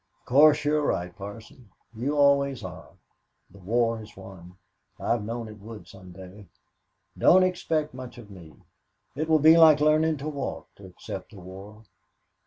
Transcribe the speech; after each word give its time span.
"Of 0.21 0.25
course 0.25 0.65
you're 0.65 0.81
right, 0.81 1.15
Parson. 1.15 1.69
You 1.93 2.17
always 2.17 2.63
are. 2.63 2.89
The 3.51 3.59
war 3.59 3.99
has 3.99 4.17
won. 4.17 4.57
I've 4.99 5.23
known 5.23 5.47
it 5.47 5.59
would 5.59 5.87
some 5.87 6.11
day. 6.11 6.47
Don't 7.15 7.43
expect 7.43 7.93
much 7.93 8.17
of 8.17 8.31
me. 8.31 8.55
It 9.15 9.29
will 9.29 9.37
be 9.37 9.57
like 9.57 9.79
learning 9.79 10.17
to 10.17 10.27
walk, 10.27 10.73
to 10.77 10.87
accept 10.87 11.29
the 11.29 11.39
war." 11.39 11.83